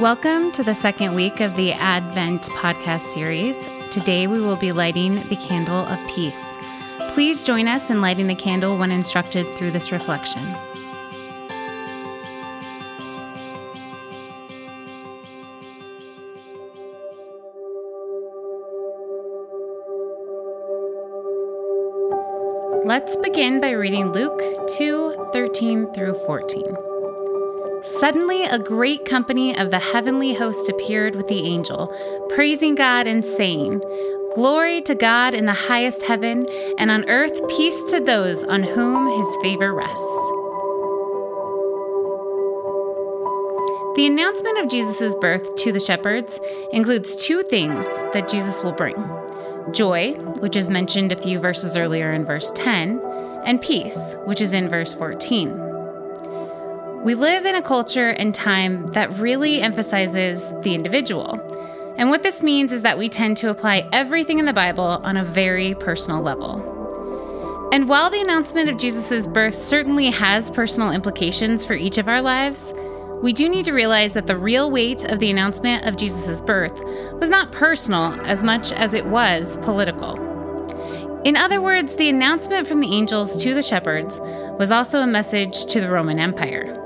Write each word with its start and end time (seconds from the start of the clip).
Welcome 0.00 0.50
to 0.52 0.62
the 0.62 0.74
second 0.74 1.14
week 1.14 1.40
of 1.40 1.56
the 1.56 1.74
Advent 1.74 2.44
podcast 2.44 3.02
series. 3.02 3.68
Today 3.90 4.26
we 4.26 4.40
will 4.40 4.56
be 4.56 4.72
lighting 4.72 5.16
the 5.28 5.36
candle 5.36 5.84
of 5.84 6.08
peace. 6.08 6.42
Please 7.12 7.44
join 7.44 7.68
us 7.68 7.90
in 7.90 8.00
lighting 8.00 8.26
the 8.26 8.34
candle 8.34 8.78
when 8.78 8.92
instructed 8.92 9.46
through 9.56 9.72
this 9.72 9.92
reflection. 9.92 10.40
Let's 22.86 23.16
begin 23.18 23.60
by 23.60 23.72
reading 23.72 24.12
Luke 24.12 24.40
2 24.78 25.28
13 25.34 25.92
through 25.92 26.14
14. 26.24 26.89
Suddenly, 27.82 28.44
a 28.44 28.58
great 28.58 29.04
company 29.04 29.56
of 29.56 29.70
the 29.70 29.78
heavenly 29.78 30.34
host 30.34 30.68
appeared 30.68 31.14
with 31.16 31.28
the 31.28 31.46
angel, 31.46 31.94
praising 32.28 32.74
God 32.74 33.06
and 33.06 33.24
saying, 33.24 33.80
Glory 34.34 34.82
to 34.82 34.94
God 34.94 35.34
in 35.34 35.46
the 35.46 35.52
highest 35.52 36.02
heaven, 36.02 36.46
and 36.78 36.90
on 36.90 37.08
earth 37.08 37.40
peace 37.48 37.82
to 37.84 38.00
those 38.00 38.44
on 38.44 38.62
whom 38.62 39.06
his 39.18 39.36
favor 39.42 39.72
rests. 39.72 40.04
The 43.96 44.06
announcement 44.06 44.58
of 44.58 44.70
Jesus' 44.70 45.14
birth 45.16 45.56
to 45.56 45.72
the 45.72 45.80
shepherds 45.80 46.38
includes 46.72 47.16
two 47.16 47.42
things 47.42 47.86
that 48.12 48.28
Jesus 48.28 48.62
will 48.62 48.72
bring 48.72 48.96
joy, 49.72 50.12
which 50.40 50.56
is 50.56 50.70
mentioned 50.70 51.12
a 51.12 51.16
few 51.16 51.38
verses 51.38 51.76
earlier 51.76 52.10
in 52.12 52.24
verse 52.24 52.50
10, 52.54 53.00
and 53.44 53.60
peace, 53.60 54.16
which 54.24 54.40
is 54.40 54.52
in 54.52 54.68
verse 54.68 54.94
14. 54.94 55.79
We 57.02 57.14
live 57.14 57.46
in 57.46 57.54
a 57.54 57.62
culture 57.62 58.10
and 58.10 58.34
time 58.34 58.88
that 58.88 59.10
really 59.18 59.62
emphasizes 59.62 60.52
the 60.60 60.74
individual. 60.74 61.40
And 61.96 62.10
what 62.10 62.22
this 62.22 62.42
means 62.42 62.74
is 62.74 62.82
that 62.82 62.98
we 62.98 63.08
tend 63.08 63.38
to 63.38 63.48
apply 63.48 63.88
everything 63.90 64.38
in 64.38 64.44
the 64.44 64.52
Bible 64.52 64.84
on 64.84 65.16
a 65.16 65.24
very 65.24 65.74
personal 65.76 66.20
level. 66.20 67.70
And 67.72 67.88
while 67.88 68.10
the 68.10 68.20
announcement 68.20 68.68
of 68.68 68.76
Jesus' 68.76 69.26
birth 69.26 69.54
certainly 69.54 70.10
has 70.10 70.50
personal 70.50 70.90
implications 70.90 71.64
for 71.64 71.72
each 71.72 71.96
of 71.96 72.06
our 72.06 72.20
lives, 72.20 72.74
we 73.22 73.32
do 73.32 73.48
need 73.48 73.64
to 73.64 73.72
realize 73.72 74.12
that 74.12 74.26
the 74.26 74.36
real 74.36 74.70
weight 74.70 75.04
of 75.04 75.20
the 75.20 75.30
announcement 75.30 75.86
of 75.86 75.96
Jesus' 75.96 76.42
birth 76.42 76.78
was 77.18 77.30
not 77.30 77.50
personal 77.50 78.12
as 78.26 78.42
much 78.42 78.72
as 78.72 78.92
it 78.92 79.06
was 79.06 79.56
political. 79.58 80.18
In 81.24 81.34
other 81.34 81.62
words, 81.62 81.96
the 81.96 82.10
announcement 82.10 82.66
from 82.66 82.80
the 82.80 82.94
angels 82.94 83.42
to 83.42 83.54
the 83.54 83.62
shepherds 83.62 84.20
was 84.58 84.70
also 84.70 85.00
a 85.00 85.06
message 85.06 85.64
to 85.64 85.80
the 85.80 85.90
Roman 85.90 86.18
Empire. 86.18 86.76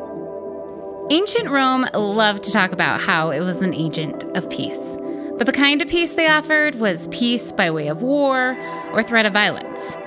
Ancient 1.11 1.51
Rome 1.51 1.87
loved 1.93 2.45
to 2.45 2.51
talk 2.51 2.73
about 2.73 2.99
how 2.99 3.29
it 3.31 3.41
was 3.41 3.61
an 3.61 3.75
agent 3.75 4.25
of 4.35 4.49
peace. 4.49 4.97
But 5.37 5.45
the 5.45 5.53
kind 5.53 5.83
of 5.83 5.89
peace 5.89 6.15
they 6.15 6.29
offered 6.29 6.77
was 6.77 7.09
peace 7.09 7.53
by 7.53 7.71
way 7.71 7.89
of 7.89 8.01
war 8.01 8.57
or 8.91 9.03
threat 9.03 9.27
of 9.27 9.35
violence. 9.35 9.99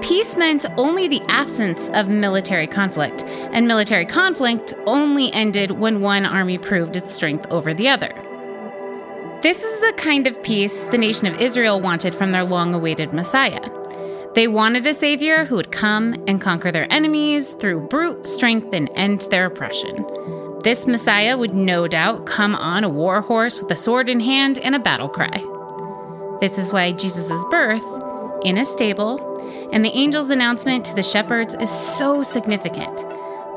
Peace 0.00 0.36
meant 0.36 0.64
only 0.76 1.08
the 1.08 1.22
absence 1.26 1.88
of 1.88 2.08
military 2.08 2.68
conflict, 2.68 3.24
and 3.24 3.66
military 3.66 4.06
conflict 4.06 4.74
only 4.86 5.32
ended 5.32 5.72
when 5.72 6.00
one 6.00 6.24
army 6.24 6.56
proved 6.56 6.94
its 6.94 7.12
strength 7.12 7.50
over 7.50 7.74
the 7.74 7.88
other. 7.88 8.12
This 9.42 9.64
is 9.64 9.80
the 9.80 9.92
kind 9.96 10.28
of 10.28 10.40
peace 10.44 10.84
the 10.84 10.98
nation 10.98 11.26
of 11.26 11.40
Israel 11.40 11.80
wanted 11.80 12.14
from 12.14 12.30
their 12.30 12.44
long 12.44 12.74
awaited 12.74 13.12
Messiah. 13.12 13.60
They 14.34 14.46
wanted 14.48 14.86
a 14.86 14.94
savior 14.94 15.44
who 15.44 15.56
would 15.56 15.72
come 15.72 16.14
and 16.26 16.40
conquer 16.40 16.70
their 16.70 16.92
enemies 16.92 17.52
through 17.52 17.88
brute 17.88 18.26
strength 18.28 18.72
and 18.72 18.88
end 18.94 19.22
their 19.30 19.46
oppression. 19.46 20.04
This 20.64 20.86
Messiah 20.86 21.36
would 21.36 21.52
no 21.52 21.86
doubt 21.86 22.24
come 22.24 22.54
on 22.54 22.84
a 22.84 22.88
war 22.88 23.20
horse 23.20 23.60
with 23.60 23.70
a 23.70 23.76
sword 23.76 24.08
in 24.08 24.18
hand 24.18 24.56
and 24.56 24.74
a 24.74 24.78
battle 24.78 25.10
cry. 25.10 25.44
This 26.40 26.56
is 26.56 26.72
why 26.72 26.92
Jesus' 26.92 27.44
birth, 27.50 27.84
in 28.44 28.56
a 28.56 28.64
stable, 28.64 29.20
and 29.74 29.84
the 29.84 29.92
angel's 29.92 30.30
announcement 30.30 30.86
to 30.86 30.94
the 30.94 31.02
shepherds 31.02 31.54
is 31.60 31.68
so 31.68 32.22
significant. 32.22 33.04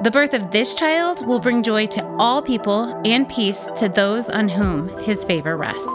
The 0.03 0.12
birth 0.12 0.34
of 0.34 0.51
this 0.51 0.75
child 0.75 1.25
will 1.25 1.40
bring 1.40 1.63
joy 1.63 1.85
to 1.85 2.06
all 2.19 2.41
people 2.41 3.01
and 3.06 3.29
peace 3.29 3.69
to 3.78 3.88
those 3.88 4.29
on 4.29 4.50
whom 4.50 4.90
his 5.00 5.23
favor 5.23 5.56
rests. 5.56 5.88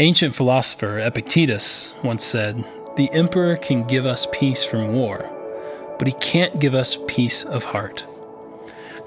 Ancient 0.00 0.32
philosopher 0.32 1.00
Epictetus 1.00 1.92
once 2.04 2.22
said, 2.24 2.64
The 2.94 3.10
emperor 3.10 3.56
can 3.56 3.82
give 3.82 4.06
us 4.06 4.28
peace 4.30 4.62
from 4.62 4.94
war, 4.94 5.28
but 5.98 6.06
he 6.06 6.14
can't 6.20 6.60
give 6.60 6.72
us 6.72 7.00
peace 7.08 7.42
of 7.42 7.64
heart. 7.64 8.06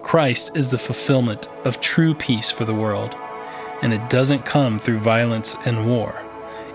Christ 0.02 0.52
is 0.53 0.69
the 0.69 0.78
fulfillment 0.78 1.47
of 1.63 1.79
true 1.79 2.13
peace 2.13 2.52
for 2.52 2.66
the 2.66 2.74
world, 2.74 3.16
and 3.81 3.94
it 3.94 4.09
doesn't 4.09 4.44
come 4.44 4.81
through 4.81 5.00
violence 5.00 5.56
and 5.63 5.88
war. 5.88 6.25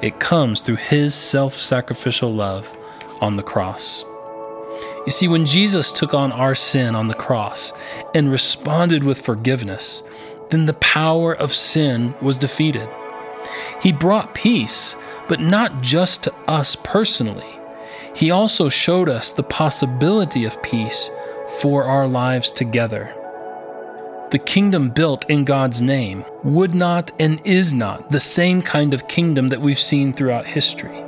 It 0.00 0.18
comes 0.18 0.62
through 0.62 0.76
his 0.76 1.14
self 1.14 1.54
sacrificial 1.54 2.32
love 2.32 2.74
on 3.20 3.36
the 3.36 3.42
cross. 3.42 4.02
You 5.04 5.10
see, 5.10 5.28
when 5.28 5.44
Jesus 5.44 5.92
took 5.92 6.14
on 6.14 6.32
our 6.32 6.54
sin 6.54 6.94
on 6.94 7.08
the 7.08 7.14
cross 7.14 7.70
and 8.14 8.32
responded 8.32 9.04
with 9.04 9.20
forgiveness, 9.20 10.02
then 10.48 10.64
the 10.64 10.72
power 10.72 11.34
of 11.34 11.52
sin 11.52 12.14
was 12.22 12.38
defeated. 12.38 12.88
He 13.82 13.92
brought 13.92 14.34
peace, 14.34 14.96
but 15.28 15.40
not 15.40 15.82
just 15.82 16.24
to 16.24 16.34
us 16.48 16.76
personally. 16.76 17.58
He 18.14 18.30
also 18.30 18.68
showed 18.68 19.08
us 19.08 19.32
the 19.32 19.42
possibility 19.42 20.44
of 20.44 20.62
peace 20.62 21.10
for 21.60 21.84
our 21.84 22.08
lives 22.08 22.50
together. 22.50 23.14
The 24.30 24.38
kingdom 24.38 24.90
built 24.90 25.28
in 25.30 25.44
God's 25.44 25.80
name 25.80 26.24
would 26.42 26.74
not 26.74 27.12
and 27.20 27.40
is 27.44 27.72
not 27.72 28.10
the 28.10 28.20
same 28.20 28.60
kind 28.60 28.92
of 28.92 29.06
kingdom 29.06 29.48
that 29.48 29.60
we've 29.60 29.78
seen 29.78 30.12
throughout 30.12 30.46
history. 30.46 31.04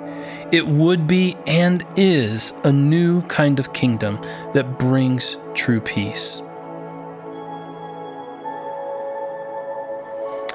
It 0.53 0.67
would 0.67 1.07
be 1.07 1.37
and 1.47 1.85
is 1.97 2.53
a 2.65 2.73
new 2.73 3.23
kind 3.23 3.59
of 3.59 3.73
kingdom 3.73 4.21
that 4.55 4.79
brings 4.79 5.37
true 5.55 5.81
peace. 5.81 6.43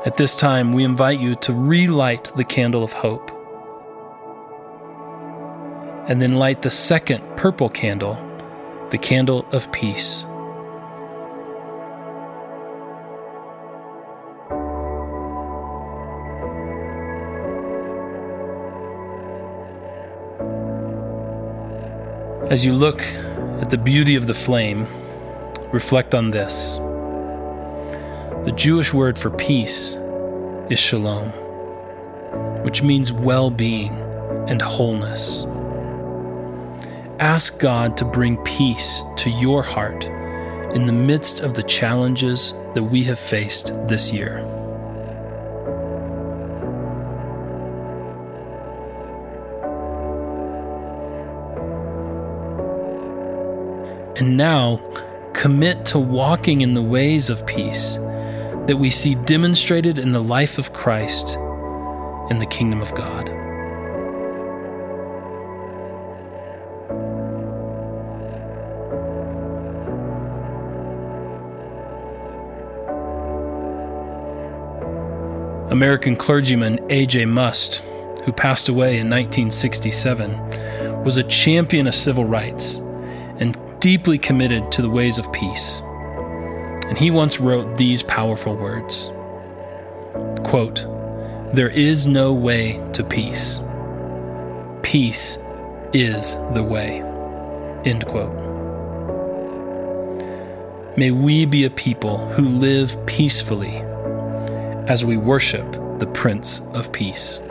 At 0.05 0.17
this 0.17 0.35
time, 0.35 0.73
we 0.73 0.83
invite 0.83 1.21
you 1.21 1.33
to 1.35 1.53
relight 1.53 2.29
the 2.35 2.43
candle 2.43 2.83
of 2.83 2.91
hope. 2.91 3.31
And 6.09 6.21
then 6.21 6.35
light 6.35 6.61
the 6.61 6.69
second 6.69 7.23
purple 7.37 7.69
candle, 7.69 8.15
the 8.91 8.97
candle 8.97 9.45
of 9.53 9.71
peace. 9.71 10.25
As 22.51 22.65
you 22.65 22.73
look 22.73 23.01
at 23.61 23.69
the 23.69 23.77
beauty 23.77 24.15
of 24.17 24.27
the 24.27 24.33
flame, 24.33 24.85
reflect 25.71 26.13
on 26.13 26.31
this. 26.31 26.77
The 28.45 28.51
Jewish 28.51 28.93
word 28.93 29.17
for 29.17 29.29
peace 29.29 29.95
is 30.69 30.77
shalom, 30.77 31.29
which 32.65 32.83
means 32.83 33.09
well 33.09 33.49
being 33.49 33.93
and 34.49 34.61
wholeness. 34.61 35.45
Ask 37.21 37.57
God 37.57 37.95
to 37.95 38.03
bring 38.03 38.35
peace 38.43 39.01
to 39.15 39.29
your 39.29 39.63
heart 39.63 40.03
in 40.75 40.87
the 40.87 40.91
midst 40.91 41.39
of 41.39 41.53
the 41.53 41.63
challenges 41.63 42.53
that 42.73 42.83
we 42.83 43.01
have 43.06 43.18
faced 43.18 43.68
this 43.88 44.12
year. 44.12 44.39
And 54.18 54.35
now, 54.35 54.81
commit 55.31 55.85
to 55.85 55.97
walking 55.97 56.59
in 56.59 56.73
the 56.73 56.81
ways 56.81 57.29
of 57.29 57.45
peace 57.47 57.97
that 58.68 58.77
we 58.77 58.89
see 58.89 59.15
demonstrated 59.15 60.00
in 60.00 60.13
the 60.13 60.24
life 60.24 60.57
of 60.57 60.71
Christ 60.71 61.36
in 62.30 62.39
the 62.39 62.45
kingdom 62.45 62.81
of 62.81 62.94
God. 62.95 63.27
American 75.69 76.16
clergyman 76.16 76.80
A.J. 76.89 77.25
Muste, 77.25 77.80
who 78.24 78.31
passed 78.31 78.69
away 78.69 79.00
in 79.00 79.09
1967, 79.09 81.04
was 81.04 81.18
a 81.18 81.24
champion 81.24 81.88
of 81.88 81.95
civil 81.95 82.24
rights 82.24 82.77
and 83.39 83.57
deeply 83.81 84.18
committed 84.18 84.71
to 84.71 84.81
the 84.81 84.89
ways 84.89 85.18
of 85.18 85.30
peace 85.33 85.81
and 86.94 87.00
he 87.00 87.10
once 87.10 87.40
wrote 87.40 87.75
these 87.75 88.04
powerful 88.04 88.56
words 88.56 89.10
quote, 90.44 90.86
There 91.56 91.72
is 91.72 92.06
no 92.06 92.31
way 92.31 92.80
to 92.94 93.04
peace. 93.04 93.63
Peace 94.84 95.40
is 95.92 96.36
the 96.54 96.62
way. 96.62 97.01
End 97.84 98.06
quote. 98.06 98.36
May 100.95 101.10
we 101.10 101.48
be 101.48 101.63
a 101.63 101.72
people 101.72 102.30
who 102.30 102.48
live 102.48 103.04
peacefully 103.07 103.78
as 104.88 105.04
we 105.04 105.18
worship 105.18 105.72
the 105.98 106.12
Prince 106.13 106.62
of 106.75 106.92
Peace. 106.92 107.42